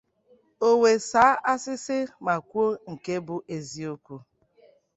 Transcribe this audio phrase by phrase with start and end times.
[0.67, 4.15] o wee sàá asịsị ma kwuo nke bụ eziokwu